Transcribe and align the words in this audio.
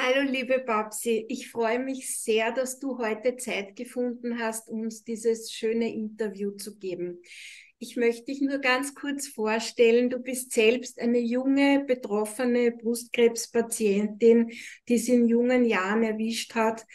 Hallo, 0.00 0.30
liebe 0.30 0.60
Babsi. 0.60 1.26
Ich 1.28 1.50
freue 1.50 1.80
mich 1.80 2.22
sehr, 2.22 2.52
dass 2.52 2.78
du 2.78 2.98
heute 2.98 3.36
Zeit 3.36 3.74
gefunden 3.74 4.38
hast, 4.38 4.68
uns 4.68 5.02
dieses 5.02 5.50
schöne 5.50 5.92
Interview 5.92 6.52
zu 6.52 6.78
geben. 6.78 7.20
Ich 7.80 7.96
möchte 7.96 8.26
dich 8.26 8.40
nur 8.40 8.58
ganz 8.58 8.94
kurz 8.94 9.26
vorstellen. 9.26 10.08
Du 10.08 10.20
bist 10.20 10.52
selbst 10.52 11.00
eine 11.00 11.18
junge, 11.18 11.82
betroffene 11.84 12.70
Brustkrebspatientin, 12.70 14.52
die 14.88 14.94
es 14.94 15.08
in 15.08 15.26
jungen 15.26 15.64
Jahren 15.64 16.04
erwischt 16.04 16.54
hat. 16.54 16.86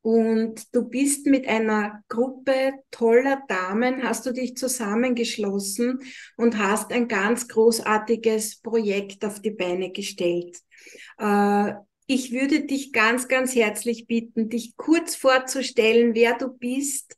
Und 0.00 0.72
du 0.72 0.88
bist 0.88 1.26
mit 1.26 1.48
einer 1.48 2.04
Gruppe 2.08 2.74
toller 2.92 3.42
Damen, 3.48 4.04
hast 4.04 4.24
du 4.24 4.30
dich 4.30 4.56
zusammengeschlossen 4.56 5.98
und 6.36 6.58
hast 6.58 6.92
ein 6.92 7.08
ganz 7.08 7.48
großartiges 7.48 8.60
Projekt 8.60 9.24
auf 9.24 9.42
die 9.42 9.50
Beine 9.50 9.90
gestellt. 9.90 10.60
Äh, 11.18 11.72
ich 12.06 12.32
würde 12.32 12.64
dich 12.64 12.92
ganz, 12.92 13.28
ganz 13.28 13.54
herzlich 13.54 14.06
bitten, 14.06 14.48
dich 14.48 14.76
kurz 14.76 15.14
vorzustellen, 15.14 16.14
wer 16.14 16.36
du 16.36 16.48
bist, 16.48 17.16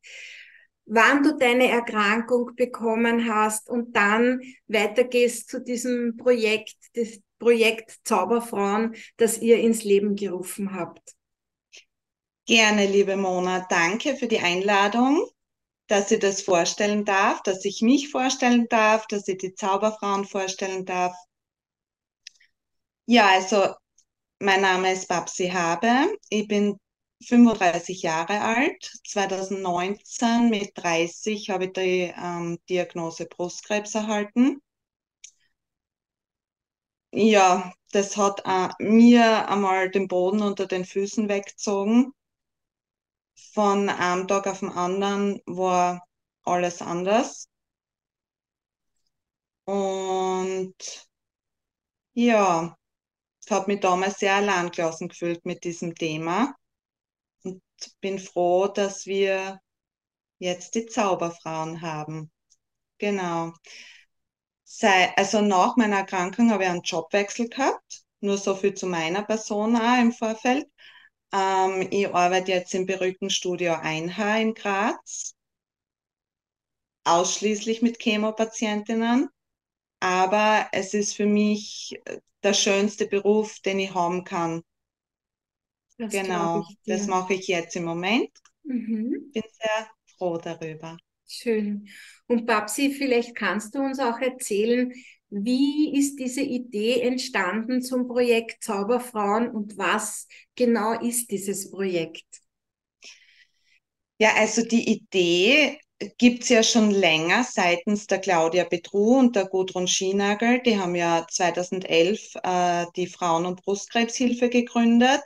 wann 0.87 1.23
du 1.23 1.37
deine 1.37 1.69
Erkrankung 1.69 2.55
bekommen 2.57 3.29
hast 3.33 3.71
und 3.71 3.97
dann 3.97 4.41
weitergehst 4.67 5.49
zu 5.49 5.61
diesem 5.61 6.17
Projekt, 6.17 6.77
das 6.95 7.21
Projekt 7.39 7.99
Zauberfrauen, 8.05 8.95
das 9.17 9.39
ihr 9.39 9.59
ins 9.59 9.85
Leben 9.85 10.17
gerufen 10.17 10.75
habt. 10.75 11.15
Gerne, 12.47 12.87
liebe 12.87 13.17
Mona. 13.17 13.67
Danke 13.71 14.17
für 14.17 14.27
die 14.27 14.41
Einladung, 14.41 15.27
dass 15.87 16.11
ich 16.11 16.21
das 16.21 16.43
vorstellen 16.43 17.05
darf, 17.05 17.43
dass 17.43 17.65
ich 17.65 17.81
mich 17.81 18.11
vorstellen 18.11 18.67
darf, 18.69 19.07
dass 19.07 19.27
ich 19.29 19.39
die 19.39 19.55
Zauberfrauen 19.55 20.27
vorstellen 20.27 20.85
darf. 20.85 21.15
Ja, 23.07 23.29
also 23.29 23.75
mein 24.41 24.61
Name 24.61 24.93
ist 24.93 25.09
Babsi 25.09 25.49
Habe. 25.49 26.17
Ich 26.29 26.49
bin 26.49 26.79
35 27.27 28.03
Jahre 28.03 28.41
alt. 28.41 28.93
2019 29.07 30.51
mit 30.51 30.73
30 30.75 31.51
habe 31.51 31.67
ich 31.67 31.73
die 31.73 32.13
ähm, 32.17 32.59
Diagnose 32.69 33.27
Brustkrebs 33.27 33.95
erhalten. 33.95 34.61
Ja, 37.13 37.73
das 37.93 38.17
hat 38.19 38.43
äh, 38.45 38.69
mir 38.79 39.49
einmal 39.49 39.91
den 39.91 40.07
Boden 40.09 40.43
unter 40.43 40.67
den 40.67 40.85
Füßen 40.85 41.29
weggezogen. 41.29 42.13
Von 43.53 43.89
einem 43.89 44.27
Tag 44.27 44.47
auf 44.49 44.59
den 44.61 44.71
anderen 44.71 45.41
war 45.47 46.05
alles 46.43 46.83
anders. 46.83 47.49
Und 49.67 50.75
ja, 52.15 52.77
ich 53.47 53.51
habe 53.53 53.73
mich 53.73 53.81
damals 53.81 54.19
sehr 54.19 54.35
allein 54.35 54.71
gelassen 54.71 55.09
gefühlt 55.09 55.45
mit 55.45 55.65
diesem 55.65 55.95
Thema 55.95 56.55
und 57.45 57.63
bin 58.01 58.19
froh, 58.19 58.69
dass 58.69 59.07
wir 59.07 59.61
jetzt 60.39 60.75
die 60.75 60.87
Zauberfrauen 60.87 61.83
haben. 61.83 62.31
Genau. 62.99 63.53
Sei, 64.65 65.15
also 65.17 65.41
nach 65.41 65.77
meiner 65.77 65.99
Erkrankung 65.99 66.51
habe 66.51 66.65
ich 66.65 66.69
einen 66.71 66.83
Jobwechsel 66.83 67.49
gehabt. 67.49 68.03
Nur 68.21 68.39
so 68.39 68.55
viel 68.55 68.75
zu 68.75 68.87
meiner 68.87 69.23
Person 69.23 69.77
auch 69.77 70.01
im 70.01 70.13
Vorfeld. 70.13 70.67
Ähm, 71.33 71.89
ich 71.91 72.09
arbeite 72.15 72.53
jetzt 72.53 72.75
im 72.75 72.87
berühmten 72.87 73.31
Studio 73.31 73.75
1H 73.75 74.39
in 74.41 74.55
Graz. 74.55 75.35
Ausschließlich 77.05 77.81
mit 77.81 77.99
Chemopatientinnen. 77.99 79.31
Aber 80.05 80.69
es 80.73 80.93
ist 80.93 81.15
für 81.15 81.25
mich 81.25 81.99
der 82.43 82.53
schönste 82.53 83.07
Beruf, 83.07 83.61
den 83.61 83.79
ich 83.79 83.95
haben 83.95 84.23
kann. 84.25 84.61
Das 85.97 86.13
genau, 86.13 86.67
das 86.85 87.07
mache 87.07 87.33
ich 87.33 87.49
jetzt 87.49 87.75
im 87.75 87.85
Moment. 87.85 88.29
Mhm. 88.65 89.31
Bin 89.33 89.43
sehr 89.51 89.87
froh 90.19 90.37
darüber. 90.37 90.99
Schön. 91.27 91.89
Und 92.27 92.45
Babsi, 92.45 92.91
vielleicht 92.91 93.35
kannst 93.35 93.75
du 93.75 93.79
uns 93.79 93.99
auch 93.99 94.19
erzählen, 94.19 94.93
wie 95.31 95.97
ist 95.99 96.17
diese 96.17 96.43
Idee 96.43 97.01
entstanden 97.01 97.81
zum 97.81 98.07
Projekt 98.07 98.63
Zauberfrauen 98.63 99.49
und 99.49 99.79
was 99.79 100.29
genau 100.55 101.01
ist 101.01 101.31
dieses 101.31 101.71
Projekt? 101.71 102.27
Ja, 104.19 104.35
also 104.37 104.63
die 104.63 104.87
Idee 104.87 105.79
gibt 106.19 106.43
es 106.45 106.49
ja 106.49 106.63
schon 106.63 106.91
länger 106.91 107.45
seitens 107.45 108.07
der 108.07 108.19
Claudia 108.21 108.65
Petru 108.65 109.19
und 109.19 109.37
der 109.37 109.47
Gudrun 109.47 109.89
Schienagel. 109.89 110.63
Die 110.63 110.79
haben 110.79 110.95
ja 110.95 111.27
2011 111.31 112.35
äh, 112.43 112.87
die 112.97 113.07
Frauen- 113.07 113.47
und 113.47 113.63
Brustkrebshilfe 113.65 114.49
gegründet. 114.51 115.23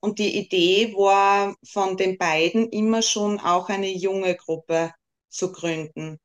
Und 0.00 0.18
die 0.18 0.36
Idee 0.38 0.92
war 0.94 1.56
von 1.64 1.96
den 1.96 2.18
beiden 2.18 2.68
immer 2.70 3.02
schon 3.02 3.40
auch 3.40 3.68
eine 3.68 3.90
junge 3.90 4.36
Gruppe 4.36 4.92
zu 5.30 5.50
gründen. 5.52 6.18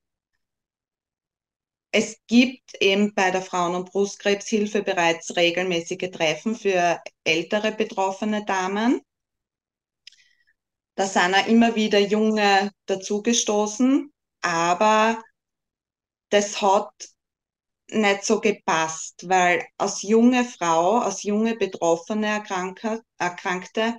Es 1.91 2.17
gibt 2.27 2.81
eben 2.81 3.13
bei 3.13 3.29
der 3.31 3.43
Frauen- 3.43 3.75
und 3.75 3.91
Brustkrebshilfe 3.91 4.81
bereits 4.81 5.35
regelmäßige 5.35 6.09
Treffen 6.11 6.55
für 6.55 6.99
ältere 7.23 7.71
betroffene 7.71 8.43
Damen. 8.45 9.01
Da 10.99 11.05
sind 11.05 11.33
auch 11.33 11.47
immer 11.47 11.75
wieder 11.75 11.99
Junge 11.99 12.71
dazugestoßen, 12.87 14.11
aber 14.41 15.23
das 16.29 16.61
hat 16.61 16.91
nicht 17.89 18.25
so 18.25 18.41
gepasst, 18.41 19.29
weil 19.29 19.65
als 19.77 20.01
junge 20.01 20.43
Frau, 20.43 20.97
als 20.97 21.23
junge 21.23 21.55
betroffene 21.55 22.27
Erkranke, 22.27 23.01
Erkrankte 23.17 23.95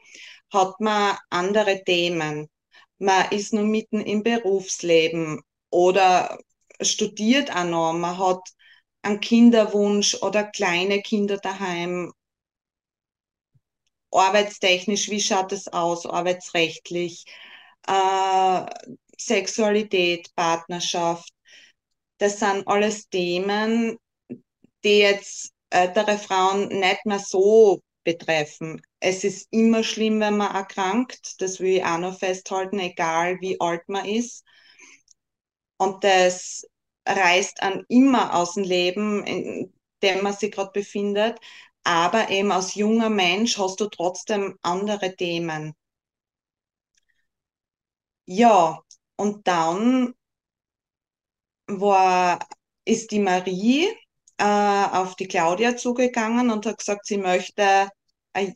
hat 0.52 0.78
man 0.80 1.16
andere 1.30 1.82
Themen. 1.84 2.50
Man 2.98 3.30
ist 3.30 3.54
nur 3.54 3.64
mitten 3.64 4.02
im 4.02 4.22
Berufsleben 4.22 5.40
oder 5.70 6.38
studiert 6.82 7.50
auch 7.56 7.64
noch. 7.64 7.94
Man 7.94 8.18
hat 8.18 8.42
einen 9.00 9.20
Kinderwunsch 9.20 10.16
oder 10.16 10.44
kleine 10.44 11.00
Kinder 11.00 11.38
daheim 11.38 12.12
arbeitstechnisch, 14.12 15.10
wie 15.10 15.20
schaut 15.20 15.52
es 15.52 15.68
aus, 15.68 16.06
arbeitsrechtlich, 16.06 17.24
äh, 17.86 18.66
Sexualität, 19.18 20.34
Partnerschaft. 20.34 21.32
Das 22.18 22.38
sind 22.38 22.66
alles 22.66 23.08
Themen, 23.08 23.96
die 24.84 24.98
jetzt 24.98 25.52
ältere 25.70 26.18
Frauen 26.18 26.68
nicht 26.68 27.06
mehr 27.06 27.18
so 27.18 27.80
betreffen. 28.04 28.82
Es 28.98 29.24
ist 29.24 29.48
immer 29.50 29.84
schlimm, 29.84 30.20
wenn 30.20 30.36
man 30.36 30.54
erkrankt. 30.54 31.40
Das 31.40 31.60
will 31.60 31.76
ich 31.76 31.84
auch 31.84 31.98
noch 31.98 32.18
festhalten, 32.18 32.78
egal 32.78 33.38
wie 33.40 33.60
alt 33.60 33.88
man 33.88 34.06
ist. 34.06 34.44
Und 35.78 36.04
das 36.04 36.66
reißt 37.06 37.62
an 37.62 37.84
immer 37.88 38.34
aus 38.34 38.54
dem 38.54 38.64
Leben, 38.64 39.24
in 39.24 39.72
dem 40.02 40.22
man 40.22 40.34
sich 40.34 40.52
gerade 40.52 40.72
befindet 40.72 41.38
aber 41.84 42.30
eben 42.30 42.52
als 42.52 42.74
junger 42.74 43.10
Mensch 43.10 43.58
hast 43.58 43.80
du 43.80 43.86
trotzdem 43.88 44.58
andere 44.62 45.16
Themen. 45.16 45.74
Ja, 48.26 48.80
und 49.16 49.46
dann 49.46 50.14
war, 51.66 52.38
ist 52.84 53.10
die 53.10 53.18
Marie 53.18 53.88
äh, 54.38 54.44
auf 54.44 55.16
die 55.16 55.26
Claudia 55.28 55.76
zugegangen 55.76 56.50
und 56.50 56.66
hat 56.66 56.78
gesagt, 56.78 57.06
sie 57.06 57.18
möchte 57.18 57.88
eine, 58.32 58.54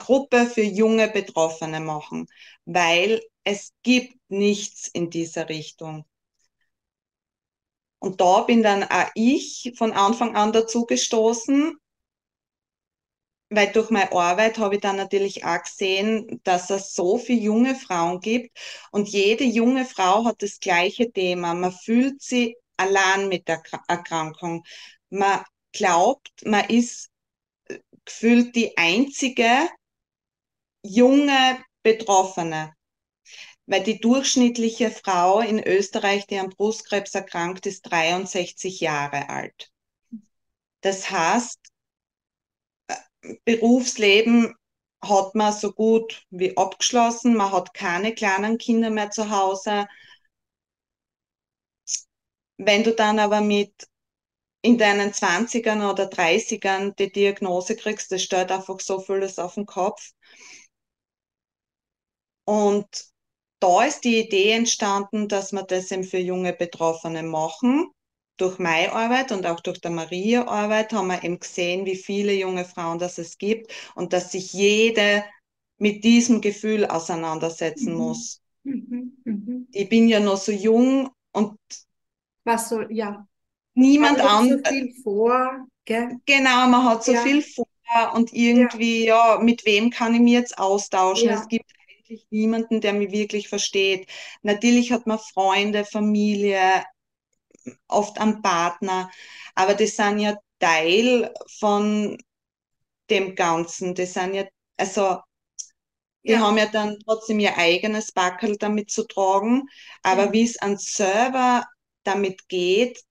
Gruppe 0.00 0.44
für 0.46 0.62
junge 0.62 1.08
Betroffene 1.08 1.80
machen, 1.80 2.26
weil 2.66 3.22
es 3.44 3.72
gibt 3.82 4.16
nichts 4.28 4.88
in 4.88 5.08
dieser 5.08 5.48
Richtung. 5.48 6.04
Und 8.00 8.20
da 8.20 8.42
bin 8.42 8.62
dann 8.62 8.84
auch 8.84 9.08
ich 9.14 9.72
von 9.76 9.92
Anfang 9.92 10.36
an 10.36 10.52
dazu 10.52 10.84
gestoßen 10.84 11.78
weil 13.50 13.72
durch 13.72 13.90
meine 13.90 14.12
Arbeit 14.12 14.58
habe 14.58 14.76
ich 14.76 14.80
dann 14.80 14.96
natürlich 14.96 15.44
auch 15.44 15.62
gesehen, 15.62 16.40
dass 16.44 16.70
es 16.70 16.92
so 16.92 17.18
viele 17.18 17.40
junge 17.40 17.74
Frauen 17.74 18.20
gibt 18.20 18.58
und 18.90 19.08
jede 19.08 19.44
junge 19.44 19.84
Frau 19.84 20.24
hat 20.24 20.42
das 20.42 20.60
gleiche 20.60 21.10
Thema. 21.10 21.54
Man 21.54 21.72
fühlt 21.72 22.20
sich 22.22 22.56
allein 22.76 23.28
mit 23.28 23.48
der 23.48 23.62
Erkrankung. 23.88 24.64
Man 25.10 25.42
glaubt, 25.72 26.30
man 26.44 26.66
ist 26.68 27.10
äh, 27.68 27.78
gefühlt 28.04 28.54
die 28.54 28.76
einzige 28.76 29.68
junge 30.82 31.58
Betroffene. 31.82 32.74
Weil 33.66 33.82
die 33.82 34.00
durchschnittliche 34.00 34.90
Frau 34.90 35.40
in 35.40 35.62
Österreich, 35.62 36.26
die 36.26 36.38
an 36.38 36.48
Brustkrebs 36.48 37.14
erkrankt 37.14 37.66
ist, 37.66 37.82
63 37.82 38.80
Jahre 38.80 39.28
alt. 39.28 39.70
Das 40.80 41.10
heißt, 41.10 41.58
Berufsleben 43.44 44.54
hat 45.02 45.34
man 45.34 45.52
so 45.52 45.72
gut 45.72 46.24
wie 46.30 46.56
abgeschlossen. 46.56 47.36
Man 47.36 47.52
hat 47.52 47.74
keine 47.74 48.14
kleinen 48.14 48.58
Kinder 48.58 48.90
mehr 48.90 49.10
zu 49.10 49.30
Hause. 49.30 49.86
Wenn 52.58 52.84
du 52.84 52.94
dann 52.94 53.18
aber 53.18 53.40
mit 53.40 53.72
in 54.62 54.78
deinen 54.78 55.12
20ern 55.14 55.82
oder 55.90 56.06
30ern 56.08 56.94
die 56.96 57.12
Diagnose 57.12 57.76
kriegst, 57.76 58.12
das 58.12 58.22
stellt 58.22 58.52
einfach 58.52 58.80
so 58.80 59.00
vieles 59.00 59.38
auf 59.38 59.54
den 59.54 59.66
Kopf. 59.66 60.12
Und 62.46 62.88
da 63.60 63.84
ist 63.84 64.00
die 64.02 64.18
Idee 64.18 64.50
entstanden, 64.52 65.28
dass 65.28 65.52
wir 65.52 65.62
das 65.62 65.90
eben 65.92 66.02
für 66.04 66.18
junge 66.18 66.52
Betroffene 66.52 67.22
machen. 67.22 67.92
Durch 68.38 68.58
meine 68.58 68.92
Arbeit 68.92 69.32
und 69.32 69.46
auch 69.46 69.60
durch 69.60 69.80
der 69.80 69.90
Maria-Arbeit 69.90 70.92
haben 70.92 71.08
wir 71.08 71.22
eben 71.22 71.38
gesehen, 71.38 71.84
wie 71.84 71.96
viele 71.96 72.32
junge 72.32 72.64
Frauen 72.64 72.98
das 72.98 73.18
es 73.18 73.36
gibt 73.36 73.72
und 73.94 74.12
dass 74.12 74.32
sich 74.32 74.52
jede 74.52 75.24
mit 75.76 76.04
diesem 76.04 76.40
Gefühl 76.40 76.86
auseinandersetzen 76.86 77.92
mhm. 77.92 77.98
muss. 77.98 78.40
Mhm. 78.64 79.12
Mhm. 79.24 79.68
Ich 79.72 79.88
bin 79.88 80.08
ja 80.08 80.20
noch 80.20 80.36
so 80.36 80.52
jung 80.52 81.10
und 81.32 81.58
was 82.44 82.68
soll, 82.70 82.88
ja. 82.90 83.26
Niemand 83.74 84.20
anderes. 84.20 84.62
so 84.64 84.72
viel 84.72 84.94
vor, 85.02 85.66
gell? 85.84 86.16
Genau, 86.26 86.66
man 86.68 86.84
hat 86.84 87.04
so 87.04 87.12
ja. 87.12 87.22
viel 87.22 87.42
vor 87.42 87.66
und 88.14 88.32
irgendwie, 88.32 89.06
ja. 89.06 89.34
ja. 89.34 89.42
mit 89.42 89.64
wem 89.64 89.90
kann 89.90 90.14
ich 90.14 90.20
mich 90.20 90.32
jetzt 90.32 90.58
austauschen? 90.58 91.28
Ja. 91.28 91.34
Es 91.34 91.48
gibt 91.48 91.70
eigentlich 92.08 92.26
niemanden, 92.30 92.80
der 92.80 92.92
mich 92.92 93.12
wirklich 93.12 93.48
versteht. 93.48 94.08
Natürlich 94.42 94.92
hat 94.92 95.06
man 95.06 95.18
Freunde, 95.18 95.84
Familie, 95.84 96.60
oft 97.88 98.18
einen 98.20 98.42
Partner, 98.42 99.10
aber 99.54 99.74
das 99.74 99.96
sind 99.96 100.18
ja 100.18 100.36
Teil 100.58 101.32
von 101.58 102.18
dem 103.10 103.34
Ganzen. 103.34 103.94
Das 103.94 104.14
sind 104.14 104.34
ja, 104.34 104.44
also 104.76 105.18
die 106.24 106.32
ja. 106.32 106.40
haben 106.40 106.58
ja 106.58 106.66
dann 106.66 106.98
trotzdem 107.04 107.40
ihr 107.40 107.56
eigenes 107.56 108.12
Backel 108.12 108.56
damit 108.56 108.90
zu 108.90 109.04
tragen. 109.04 109.68
Aber 110.02 110.26
ja. 110.26 110.32
wie 110.32 110.44
es 110.44 110.58
an 110.58 110.76
Server 110.76 111.64
damit 112.04 112.48
geht, 112.48 113.02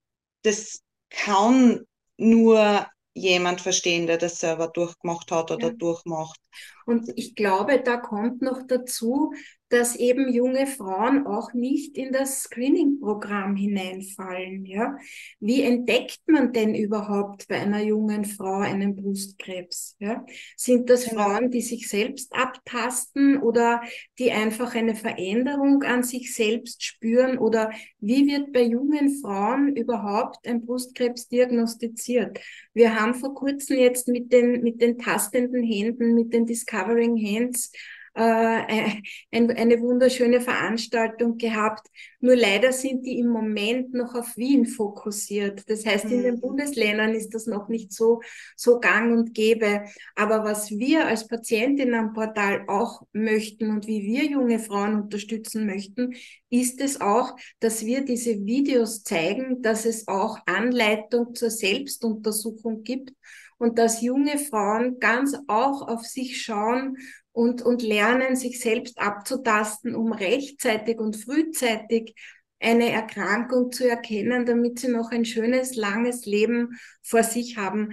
das 0.43 0.81
kann 1.09 1.85
nur 2.17 2.85
jemand 3.13 3.61
verstehen, 3.61 4.07
der 4.07 4.17
das 4.17 4.39
selber 4.39 4.67
durchgemacht 4.67 5.31
hat 5.31 5.51
oder 5.51 5.69
ja. 5.69 5.73
durchmacht. 5.73 6.39
Und 6.85 7.11
ich 7.15 7.35
glaube, 7.35 7.81
da 7.81 7.97
kommt 7.97 8.41
noch 8.41 8.61
dazu, 8.67 9.33
dass 9.69 9.95
eben 9.97 10.31
junge 10.31 10.65
Frauen 10.65 11.27
auch 11.27 11.53
nicht 11.53 11.97
in 11.97 12.11
das 12.13 12.43
Screening-Programm 12.43 13.55
hineinfallen. 13.55 14.65
Ja? 14.65 14.97
Wie 15.39 15.61
entdeckt 15.61 16.21
man 16.27 16.53
denn 16.53 16.73
überhaupt 16.73 17.47
bei 17.47 17.59
einer 17.59 17.83
jungen 17.83 18.23
Frau 18.23 18.59
einen 18.59 18.95
Brustkrebs? 18.95 19.95
Ja? 19.99 20.25
Sind 20.55 20.89
das 20.89 21.09
genau. 21.09 21.23
Frauen, 21.23 21.51
die 21.51 21.61
sich 21.61 21.89
selbst 21.89 22.33
abtasten 22.33 23.41
oder 23.41 23.81
die 24.19 24.31
einfach 24.31 24.73
eine 24.73 24.95
Veränderung 24.95 25.83
an 25.83 26.03
sich 26.03 26.33
selbst 26.33 26.83
spüren? 26.83 27.37
Oder 27.37 27.71
wie 27.99 28.25
wird 28.27 28.53
bei 28.53 28.63
jungen 28.63 29.19
Frauen 29.21 29.75
überhaupt 29.75 30.47
ein 30.47 30.65
Brustkrebs 30.65 31.27
diagnostiziert? 31.27 32.39
Wir 32.73 32.99
haben 32.99 33.15
vor 33.15 33.33
kurzem 33.33 33.77
jetzt 33.77 34.07
mit 34.07 34.31
den, 34.31 34.63
mit 34.63 34.81
den 34.81 34.97
tastenden 34.97 35.63
Händen, 35.63 36.13
mit 36.13 36.31
den 36.31 36.45
Discovering 36.45 37.17
Hands 37.17 37.71
äh, 38.17 39.01
eine 39.31 39.79
wunderschöne 39.79 40.41
Veranstaltung 40.41 41.37
gehabt. 41.37 41.87
Nur 42.19 42.35
leider 42.35 42.73
sind 42.73 43.05
die 43.05 43.19
im 43.19 43.27
Moment 43.27 43.93
noch 43.93 44.15
auf 44.15 44.35
Wien 44.37 44.65
fokussiert. 44.65 45.69
Das 45.69 45.85
heißt, 45.85 46.05
in 46.05 46.23
den 46.23 46.35
mhm. 46.35 46.41
Bundesländern 46.41 47.13
ist 47.13 47.35
das 47.35 47.45
noch 47.45 47.67
nicht 47.67 47.93
so, 47.93 48.21
so 48.55 48.79
gang 48.79 49.15
und 49.15 49.33
gäbe. 49.35 49.83
Aber 50.15 50.43
was 50.43 50.71
wir 50.71 51.05
als 51.05 51.27
Patientinnen 51.27 51.93
am 51.93 52.13
Portal 52.13 52.65
auch 52.67 53.03
möchten 53.13 53.69
und 53.69 53.85
wie 53.85 54.01
wir 54.01 54.25
junge 54.25 54.57
Frauen 54.57 54.95
unterstützen 55.03 55.67
möchten, 55.67 56.15
ist 56.49 56.81
es 56.81 56.99
auch, 56.99 57.35
dass 57.59 57.85
wir 57.85 58.03
diese 58.03 58.45
Videos 58.45 59.03
zeigen, 59.03 59.61
dass 59.61 59.85
es 59.85 60.07
auch 60.07 60.39
Anleitung 60.47 61.35
zur 61.35 61.51
Selbstuntersuchung 61.51 62.83
gibt 62.83 63.11
und 63.57 63.79
dass 63.79 64.01
junge 64.01 64.37
Frauen 64.37 64.99
ganz 64.99 65.37
auch 65.47 65.87
auf 65.87 66.03
sich 66.03 66.41
schauen 66.41 66.97
und, 67.31 67.61
und 67.61 67.81
lernen, 67.81 68.35
sich 68.35 68.59
selbst 68.59 68.99
abzutasten, 68.99 69.95
um 69.95 70.11
rechtzeitig 70.11 70.99
und 70.99 71.15
frühzeitig 71.15 72.15
eine 72.59 72.89
Erkrankung 72.91 73.71
zu 73.71 73.87
erkennen, 73.87 74.45
damit 74.45 74.79
sie 74.79 74.87
noch 74.87 75.11
ein 75.11 75.25
schönes, 75.25 75.75
langes 75.75 76.25
Leben 76.25 76.79
vor 77.03 77.23
sich 77.23 77.57
haben. 77.57 77.91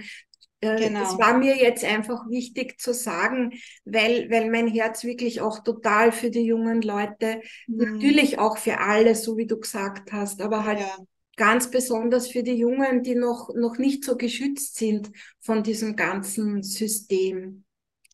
Äh, 0.61 0.87
genau. 0.87 1.01
Das 1.01 1.19
war 1.19 1.37
mir 1.37 1.55
jetzt 1.57 1.83
einfach 1.83 2.27
wichtig 2.29 2.79
zu 2.79 2.93
sagen, 2.93 3.53
weil, 3.83 4.29
weil 4.31 4.49
mein 4.49 4.67
Herz 4.67 5.03
wirklich 5.03 5.41
auch 5.41 5.59
total 5.63 6.11
für 6.11 6.31
die 6.31 6.41
jungen 6.41 6.81
Leute, 6.81 7.41
mhm. 7.67 7.93
natürlich 7.93 8.39
auch 8.39 8.57
für 8.57 8.79
alle, 8.79 9.13
so 9.13 9.37
wie 9.37 9.45
du 9.45 9.59
gesagt 9.59 10.11
hast, 10.11 10.41
aber 10.41 10.65
halt 10.65 10.79
ja. 10.79 10.97
Ganz 11.35 11.69
besonders 11.69 12.27
für 12.27 12.43
die 12.43 12.53
Jungen, 12.53 13.03
die 13.03 13.15
noch, 13.15 13.49
noch 13.53 13.77
nicht 13.77 14.03
so 14.03 14.15
geschützt 14.15 14.75
sind 14.75 15.11
von 15.41 15.63
diesem 15.63 15.95
ganzen 15.95 16.63
System 16.63 17.65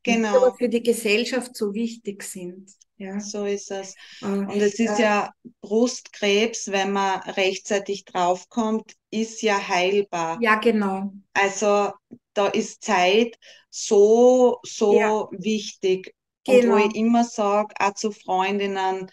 genau. 0.03 0.37
aber 0.37 0.55
für 0.55 0.69
die 0.69 0.83
Gesellschaft 0.83 1.55
so 1.55 1.73
wichtig 1.73 2.23
sind. 2.23 2.71
Ja. 2.97 3.19
So 3.19 3.45
ist 3.45 3.71
es. 3.71 3.95
Äh, 4.21 4.25
und 4.25 4.61
es 4.61 4.79
ist 4.79 4.99
äh, 4.99 5.03
ja 5.03 5.33
Brustkrebs, 5.61 6.71
wenn 6.71 6.91
man 6.91 7.19
rechtzeitig 7.21 8.05
draufkommt, 8.05 8.95
ist 9.09 9.41
ja 9.41 9.67
heilbar. 9.67 10.37
Ja, 10.41 10.55
genau. 10.55 11.11
Also 11.33 11.91
da 12.33 12.47
ist 12.47 12.83
Zeit 12.83 13.37
so, 13.69 14.59
so 14.63 14.99
ja. 14.99 15.27
wichtig. 15.31 16.13
Genau. 16.45 16.57
Und 16.57 16.69
wo 16.69 16.75
genau. 16.75 16.87
ich 16.87 16.95
immer 16.95 17.23
sage, 17.23 17.73
auch 17.79 17.93
zu 17.95 18.11
Freundinnen, 18.11 19.09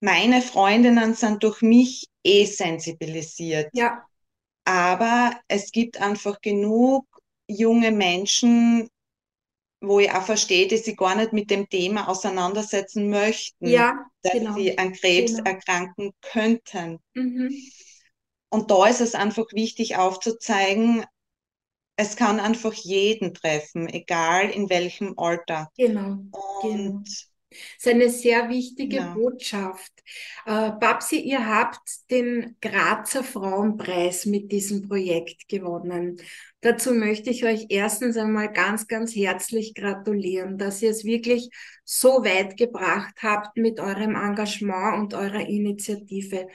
meine 0.00 0.42
Freundinnen 0.42 1.14
sind 1.14 1.42
durch 1.42 1.62
mich 1.62 2.06
eh 2.24 2.44
sensibilisiert. 2.46 3.70
Ja. 3.72 4.04
Aber 4.64 5.38
es 5.48 5.72
gibt 5.72 6.00
einfach 6.00 6.40
genug 6.40 7.06
junge 7.46 7.90
Menschen, 7.90 8.88
wo 9.80 9.98
ich 9.98 10.10
auch 10.12 10.22
verstehe, 10.22 10.68
dass 10.68 10.84
sie 10.84 10.94
gar 10.94 11.16
nicht 11.16 11.32
mit 11.32 11.50
dem 11.50 11.68
Thema 11.68 12.08
auseinandersetzen 12.08 13.08
möchten, 13.08 13.66
ja, 13.66 14.06
dass 14.22 14.32
genau. 14.32 14.54
sie 14.54 14.76
an 14.78 14.92
Krebs 14.92 15.36
genau. 15.36 15.50
erkranken 15.50 16.12
könnten. 16.20 16.98
Mhm. 17.14 17.50
Und 18.50 18.70
da 18.70 18.86
ist 18.86 19.00
es 19.00 19.14
einfach 19.14 19.46
wichtig 19.52 19.96
aufzuzeigen, 19.96 21.04
es 21.96 22.16
kann 22.16 22.40
einfach 22.40 22.72
jeden 22.72 23.34
treffen, 23.34 23.86
egal 23.88 24.50
in 24.50 24.70
welchem 24.70 25.18
Alter. 25.18 25.70
Genau. 25.76 26.18
Und 26.62 26.62
genau. 26.62 27.02
Das 27.50 27.86
ist 27.86 27.88
eine 27.88 28.10
sehr 28.10 28.48
wichtige 28.48 28.96
ja. 28.96 29.14
Botschaft. 29.14 29.92
Äh, 30.46 30.70
Babsi, 30.72 31.18
ihr 31.18 31.46
habt 31.46 31.80
den 32.10 32.56
Grazer 32.60 33.24
Frauenpreis 33.24 34.26
mit 34.26 34.52
diesem 34.52 34.88
Projekt 34.88 35.48
gewonnen. 35.48 36.20
Dazu 36.60 36.92
möchte 36.92 37.30
ich 37.30 37.44
euch 37.44 37.66
erstens 37.70 38.16
einmal 38.16 38.52
ganz, 38.52 38.86
ganz 38.86 39.14
herzlich 39.16 39.74
gratulieren, 39.74 40.58
dass 40.58 40.82
ihr 40.82 40.90
es 40.90 41.04
wirklich 41.04 41.50
so 41.84 42.22
weit 42.24 42.56
gebracht 42.56 43.14
habt 43.22 43.56
mit 43.56 43.80
eurem 43.80 44.14
Engagement 44.14 44.98
und 44.98 45.14
eurer 45.14 45.48
Initiative. 45.48 46.48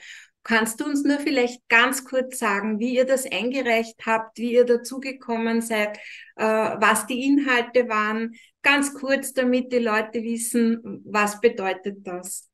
Kannst 0.46 0.80
du 0.80 0.84
uns 0.84 1.02
nur 1.02 1.18
vielleicht 1.18 1.68
ganz 1.68 2.04
kurz 2.04 2.38
sagen, 2.38 2.78
wie 2.78 2.94
ihr 2.94 3.04
das 3.04 3.26
eingereicht 3.26 3.96
habt, 4.06 4.38
wie 4.38 4.52
ihr 4.52 4.64
dazugekommen 4.64 5.60
seid, 5.60 5.98
äh, 6.36 6.44
was 6.44 7.08
die 7.08 7.24
Inhalte 7.24 7.88
waren? 7.88 8.36
Ganz 8.62 8.94
kurz, 8.94 9.32
damit 9.32 9.72
die 9.72 9.80
Leute 9.80 10.22
wissen, 10.22 11.02
was 11.04 11.40
bedeutet 11.40 12.06
das? 12.06 12.48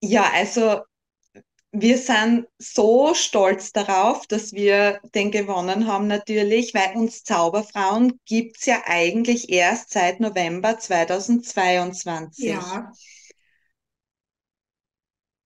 Ja, 0.00 0.32
also 0.34 0.80
wir 1.70 1.96
sind 1.96 2.48
so 2.58 3.14
stolz 3.14 3.70
darauf, 3.70 4.26
dass 4.26 4.52
wir 4.52 5.00
den 5.14 5.30
gewonnen 5.30 5.86
haben 5.86 6.08
natürlich, 6.08 6.74
weil 6.74 6.96
uns 6.96 7.22
Zauberfrauen 7.22 8.18
gibt's 8.24 8.66
ja 8.66 8.82
eigentlich 8.84 9.48
erst 9.50 9.92
seit 9.92 10.18
November 10.18 10.76
2022. 10.76 12.46
Ja. 12.46 12.90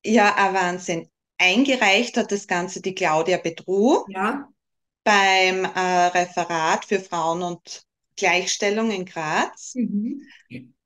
Ja, 0.07 0.35
ein 0.37 0.55
Wahnsinn. 0.55 1.11
Eingereicht 1.45 2.17
hat 2.17 2.33
das 2.33 2.47
Ganze 2.47 2.81
die 2.81 2.95
Claudia 2.95 3.37
Bedru 3.37 4.05
ja. 4.09 4.49
beim 5.05 5.65
äh, 5.65 6.07
Referat 6.07 6.87
für 6.87 7.01
Frauen 7.01 7.43
und 7.43 7.85
Gleichstellung 8.17 8.91
in 8.91 9.05
Graz. 9.05 9.75
Mhm. 9.75 10.27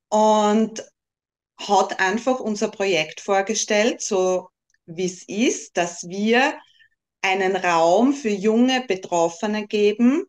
Und 0.09 0.83
hat 1.57 1.99
einfach 1.99 2.39
unser 2.39 2.69
Projekt 2.69 3.21
vorgestellt, 3.21 4.01
so 4.01 4.49
wie 4.85 5.05
es 5.05 5.23
ist, 5.27 5.77
dass 5.77 6.07
wir 6.07 6.57
einen 7.21 7.55
Raum 7.55 8.13
für 8.13 8.29
junge 8.29 8.83
Betroffene 8.87 9.67
geben, 9.67 10.23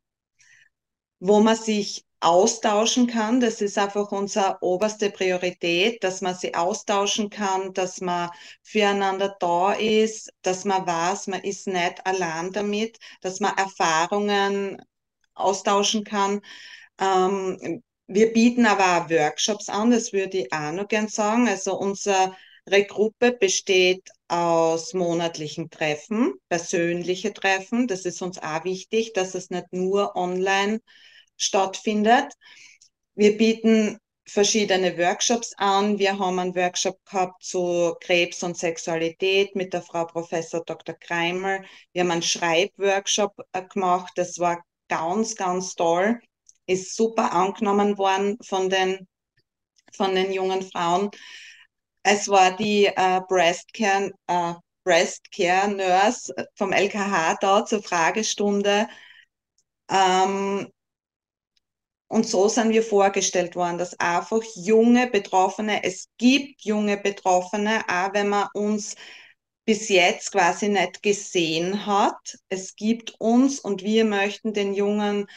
wo 1.19 1.41
man 1.41 1.57
sich 1.57 2.05
austauschen 2.21 3.07
kann. 3.07 3.41
Das 3.41 3.61
ist 3.61 3.79
einfach 3.79 4.13
unsere 4.13 4.59
oberste 4.61 5.11
Priorität, 5.11 6.05
dass 6.05 6.21
man 6.21 6.35
sie 6.35 6.55
austauschen 6.55 7.31
kann, 7.31 7.73
dass 7.73 8.01
man 8.01 8.31
füreinander 8.63 9.37
da 9.41 9.73
ist, 9.73 10.31
dass 10.43 10.65
man 10.65 10.87
weiß, 10.87 11.29
man 11.29 11.41
ist 11.43 11.67
nicht 11.67 12.07
allein 12.07 12.53
damit, 12.53 12.99
dass 13.23 13.41
man 13.41 13.57
Erfahrungen 13.57 14.81
austauschen 15.35 16.05
kann. 16.05 16.41
Ähm, 17.01 17.83
wir 18.07 18.33
bieten 18.33 18.67
aber 18.67 19.05
auch 19.05 19.11
Workshops 19.11 19.69
an, 19.69 19.91
das 19.91 20.13
würde 20.13 20.39
ich 20.39 20.53
auch 20.53 20.73
noch 20.73 20.89
gern 20.89 21.09
sagen. 21.09 21.49
Also 21.49 21.79
unsere 21.79 22.35
Gruppe 22.89 23.33
besteht 23.33 24.11
aus 24.29 24.95
monatlichen 24.95 25.71
Treffen, 25.71 26.35
persönliche 26.49 27.33
Treffen. 27.33 27.87
Das 27.89 28.05
ist 28.05 28.23
uns 28.23 28.39
auch 28.39 28.65
wichtig, 28.65 29.13
dass 29.13 29.35
es 29.35 29.51
nicht 29.51 29.73
nur 29.73 30.17
online 30.17 30.81
stattfindet. 31.41 32.35
Wir 33.15 33.37
bieten 33.37 33.99
verschiedene 34.27 34.97
Workshops 34.97 35.53
an. 35.57 35.99
Wir 35.99 36.19
haben 36.19 36.39
einen 36.39 36.55
Workshop 36.55 37.05
gehabt 37.05 37.43
zu 37.43 37.97
Krebs 38.01 38.43
und 38.43 38.57
Sexualität 38.57 39.57
mit 39.57 39.73
der 39.73 39.83
Frau 39.83 40.05
Professor 40.05 40.63
Dr. 40.65 40.95
Kreimer. 40.95 41.63
Wir 41.93 42.03
haben 42.03 42.11
einen 42.13 42.23
Schreibworkshop 42.23 43.35
äh, 43.53 43.63
gemacht. 43.63 44.13
Das 44.17 44.39
war 44.39 44.63
ganz, 44.89 45.35
ganz 45.35 45.75
toll. 45.75 46.21
Ist 46.67 46.95
super 46.95 47.33
angenommen 47.33 47.99
worden 47.99 48.39
von 48.43 48.71
den, 48.71 49.09
von 49.93 50.15
den 50.15 50.33
jungen 50.33 50.63
Frauen. 50.63 51.11
Es 52.03 52.29
war 52.29 52.57
die 52.57 52.87
äh, 52.87 53.21
Breast, 53.29 53.73
Care, 53.75 54.13
äh, 54.29 54.55
Breast 54.85 55.31
Care 55.33 55.69
Nurse 55.69 56.33
vom 56.55 56.73
LKH 56.73 57.37
da 57.41 57.65
zur 57.65 57.83
Fragestunde. 57.83 58.89
Ähm, 59.91 60.71
und 62.11 62.27
so 62.27 62.49
sind 62.49 62.71
wir 62.71 62.83
vorgestellt 62.83 63.55
worden, 63.55 63.79
dass 63.79 63.99
einfach 64.01 64.43
junge 64.57 65.09
Betroffene, 65.09 65.85
es 65.85 66.09
gibt 66.19 66.63
junge 66.63 66.97
Betroffene, 66.97 67.85
auch 67.89 68.13
wenn 68.13 68.29
man 68.29 68.49
uns 68.53 68.97
bis 69.65 69.89
jetzt 69.89 70.33
quasi 70.33 70.69
nicht 70.69 71.05
gesehen 71.05 71.87
hat. 71.87 72.37
Es 72.49 72.75
gibt 72.75 73.15
uns 73.21 73.61
und 73.61 73.85
wir 73.85 74.05
möchten 74.05 74.53
den 74.53 74.75
Jungen 74.75 75.29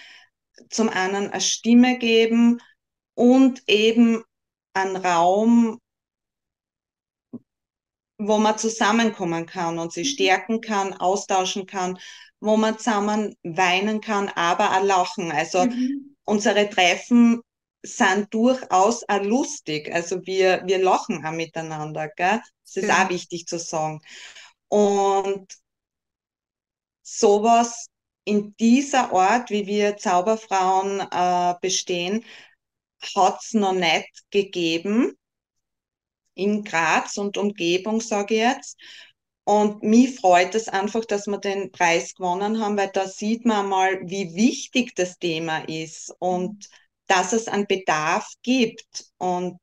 zum 0.71 0.89
einen 0.89 1.29
eine 1.29 1.41
Stimme 1.41 1.99
geben 1.99 2.59
und 3.13 3.61
eben 3.67 4.23
einen 4.73 4.95
Raum, 4.95 5.79
wo 8.17 8.39
man 8.39 8.57
zusammenkommen 8.57 9.45
kann 9.45 9.77
und 9.77 9.93
sich 9.93 10.09
mhm. 10.09 10.13
stärken 10.13 10.61
kann, 10.61 10.93
austauschen 10.93 11.67
kann, 11.67 11.99
wo 12.39 12.57
man 12.57 12.79
zusammen 12.79 13.35
weinen 13.43 14.01
kann, 14.01 14.29
aber 14.29 14.75
auch 14.75 14.83
lachen. 14.83 15.31
Also 15.31 15.65
mhm. 15.65 16.12
Unsere 16.25 16.69
Treffen 16.69 17.41
sind 17.83 18.33
durchaus 18.33 19.03
auch 19.07 19.23
lustig. 19.23 19.93
Also 19.93 20.25
wir, 20.25 20.63
wir 20.65 20.81
lachen 20.81 21.25
auch 21.25 21.31
miteinander. 21.31 22.09
Gell? 22.15 22.41
Das 22.65 22.77
ist 22.77 22.87
ja. 22.87 23.05
auch 23.05 23.09
wichtig 23.09 23.45
zu 23.45 23.59
sagen. 23.59 24.01
Und 24.69 25.53
sowas 27.01 27.87
in 28.25 28.55
dieser 28.57 29.11
Art, 29.11 29.49
wie 29.49 29.67
wir 29.67 29.97
Zauberfrauen 29.97 31.01
äh, 31.01 31.55
bestehen, 31.61 32.23
hat 33.15 33.39
es 33.43 33.53
noch 33.53 33.73
nicht 33.73 34.23
gegeben 34.31 35.17
in 36.35 36.63
Graz 36.63 37.17
und 37.17 37.37
Umgebung, 37.37 37.99
sage 37.99 38.35
ich 38.35 38.39
jetzt. 38.39 38.77
Und 39.45 39.83
mich 39.83 40.19
freut 40.19 40.55
es 40.55 40.69
einfach, 40.69 41.03
dass 41.05 41.27
wir 41.27 41.38
den 41.38 41.71
Preis 41.71 42.15
gewonnen 42.15 42.62
haben, 42.62 42.77
weil 42.77 42.89
da 42.93 43.07
sieht 43.07 43.45
man 43.45 43.67
mal, 43.67 44.00
wie 44.03 44.35
wichtig 44.35 44.95
das 44.95 45.19
Thema 45.19 45.59
ist 45.67 46.13
und 46.19 46.69
dass 47.07 47.33
es 47.33 47.50
einen 47.50 47.67
Bedarf 47.67 48.31
gibt. 48.41 49.05
Und 49.17 49.57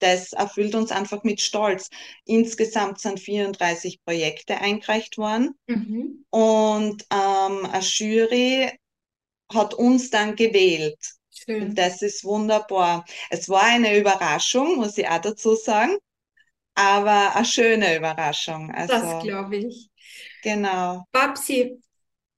das 0.00 0.32
erfüllt 0.32 0.74
uns 0.74 0.90
einfach 0.90 1.22
mit 1.22 1.40
Stolz. 1.40 1.90
Insgesamt 2.24 3.00
sind 3.00 3.20
34 3.20 4.02
Projekte 4.04 4.58
eingereicht 4.58 5.16
worden 5.16 5.54
mhm. 5.66 6.24
und 6.30 7.04
ähm, 7.12 7.66
eine 7.66 7.82
Jury 7.82 8.72
hat 9.52 9.74
uns 9.74 10.10
dann 10.10 10.34
gewählt. 10.34 10.98
Schön. 11.30 11.62
Und 11.62 11.78
das 11.78 12.02
ist 12.02 12.24
wunderbar. 12.24 13.04
Es 13.30 13.48
war 13.48 13.62
eine 13.62 13.96
Überraschung, 13.96 14.76
muss 14.76 14.98
ich 14.98 15.08
auch 15.08 15.20
dazu 15.20 15.54
sagen 15.54 15.98
aber 16.74 17.36
eine 17.36 17.44
schöne 17.44 17.96
Überraschung. 17.96 18.70
Also, 18.70 18.94
das 18.94 19.22
glaube 19.22 19.56
ich. 19.56 19.90
Genau. 20.42 21.04
Babsi, 21.12 21.80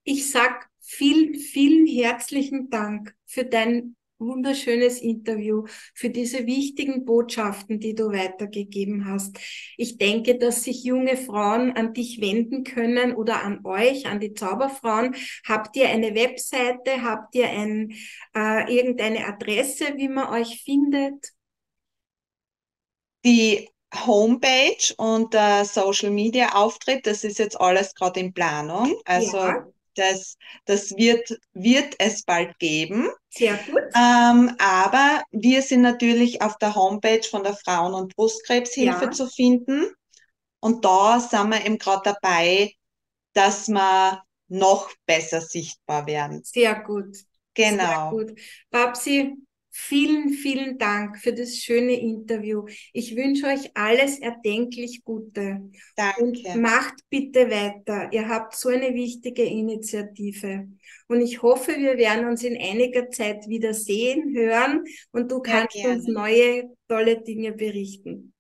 ich 0.05 0.31
sag 0.31 0.69
vielen, 0.81 1.35
vielen 1.35 1.87
herzlichen 1.87 2.69
Dank 2.71 3.15
für 3.27 3.45
dein 3.45 3.97
wunderschönes 4.27 5.01
Interview, 5.01 5.67
für 5.95 6.11
diese 6.11 6.47
wichtigen 6.47 7.05
Botschaften, 7.05 7.81
die 7.81 7.95
du 7.95 8.13
weitergegeben 8.13 9.07
hast. 9.07 9.39
Ich 9.77 9.99
denke, 9.99 10.39
dass 10.39 10.65
sich 10.65 10.85
junge 10.85 11.17
Frauen 11.17 11.73
an 11.73 11.93
dich 11.93 12.21
wenden 12.21 12.65
können 12.65 13.15
oder 13.15 13.43
an 13.43 13.61
euch, 13.65 14.07
an 14.07 14.21
die 14.21 14.35
Zauberfrauen. 14.35 15.15
Habt 15.47 15.77
ihr 15.77 15.89
eine 15.89 16.15
Webseite? 16.15 17.03
Habt 17.03 17.35
ihr 17.35 17.49
ein, 17.49 17.95
äh, 18.35 18.73
irgendeine 18.75 19.27
Adresse, 19.27 19.95
wie 19.97 20.09
man 20.09 20.29
euch 20.29 20.63
findet? 20.63 21.33
Die 23.25 23.69
Homepage 23.95 24.95
und 24.97 25.35
der 25.35 25.65
Social 25.65 26.11
Media 26.11 26.55
Auftritt, 26.55 27.07
das 27.07 27.25
ist 27.25 27.39
jetzt 27.39 27.61
alles 27.61 27.95
gerade 27.95 28.21
in 28.21 28.33
Planung. 28.33 28.97
Also 29.05 29.39
ja. 29.39 29.67
das, 29.95 30.37
das 30.65 30.97
wird, 30.97 31.39
wird 31.53 31.95
es 31.99 32.23
bald 32.23 32.59
geben. 32.59 33.11
Sehr 33.31 33.55
gut. 33.55 33.83
Ähm, 33.95 34.57
aber 34.59 35.23
wir 35.31 35.63
sind 35.63 35.83
natürlich 35.83 36.41
auf 36.43 36.57
der 36.59 36.75
Homepage 36.75 37.23
von 37.23 37.43
der 37.43 37.55
Frauen- 37.55 37.95
und 37.95 38.17
Brustkrebshilfe 38.17 39.05
ja. 39.05 39.11
zu 39.11 39.27
finden. 39.29 39.87
Und 40.61 40.85
da 40.85 41.21
sind 41.21 41.51
wir 41.51 41.65
eben 41.65 41.79
gerade 41.79 42.15
dabei, 42.15 42.73
dass 43.35 43.69
wir 43.69 44.23
noch 44.49 44.91
besser 45.07 45.41
sichtbar 45.41 46.07
werden. 46.07 46.43
Sehr 46.45 46.81
gut. 46.81 47.17
Genau. 47.55 47.85
Sehr 47.85 48.11
gut. 48.11 48.41
Babsi, 48.71 49.35
Vielen, 49.75 50.29
vielen 50.35 50.77
Dank 50.77 51.19
für 51.19 51.33
das 51.33 51.57
schöne 51.57 51.99
Interview. 51.99 52.67
Ich 52.93 53.17
wünsche 53.17 53.47
euch 53.47 53.75
alles 53.75 54.19
erdenklich 54.19 55.03
Gute. 55.03 55.71
Danke. 55.97 56.21
Und 56.21 56.57
macht 56.57 56.95
bitte 57.09 57.51
weiter. 57.51 58.13
Ihr 58.13 58.29
habt 58.29 58.55
so 58.55 58.69
eine 58.69 58.93
wichtige 58.93 59.45
Initiative. 59.45 60.69
Und 61.09 61.23
ich 61.23 61.41
hoffe, 61.41 61.79
wir 61.79 61.97
werden 61.97 62.27
uns 62.27 62.45
in 62.45 62.61
einiger 62.61 63.11
Zeit 63.11 63.49
wieder 63.49 63.73
sehen, 63.73 64.35
hören 64.37 64.85
und 65.11 65.33
du 65.33 65.41
kannst 65.41 65.77
ja, 65.77 65.91
uns 65.91 66.07
neue, 66.07 66.65
tolle 66.87 67.23
Dinge 67.23 67.53
berichten. 67.53 68.35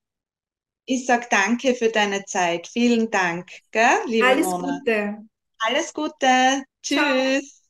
Ich 0.84 1.06
sag 1.06 1.30
danke 1.30 1.74
für 1.74 1.88
deine 1.88 2.26
Zeit. 2.26 2.66
Vielen 2.66 3.10
Dank, 3.10 3.48
gell, 3.70 4.00
liebe 4.06 4.26
Alles 4.26 4.46
Mona. 4.46 4.78
Gute. 4.78 5.18
Alles 5.60 5.94
Gute. 5.94 6.64
Tschüss. 6.82 6.98
Ciao. 6.98 7.62